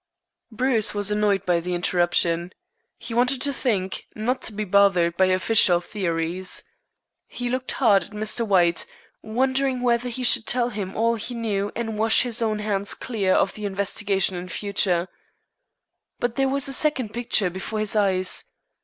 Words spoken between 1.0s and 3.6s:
annoyed by the interruption. He wanted to